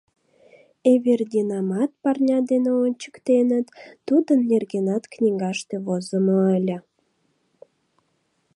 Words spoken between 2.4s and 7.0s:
дене ончыктеныт: тудын нергенат книгаште возымо ыле.